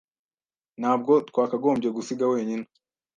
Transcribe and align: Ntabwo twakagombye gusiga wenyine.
Ntabwo 0.79 1.13
twakagombye 1.29 1.89
gusiga 1.97 2.23
wenyine. 2.33 2.65